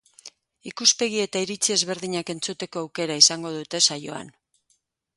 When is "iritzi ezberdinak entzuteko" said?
1.45-2.85